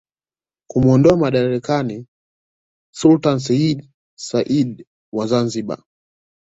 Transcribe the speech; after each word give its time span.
kumuondoa 0.69 1.17
madarakani 1.17 2.07
Sultani 2.99 3.39
seyyid 3.45 3.79
said 4.27 4.87
wa 5.13 5.27
Zanzibar 5.31 5.79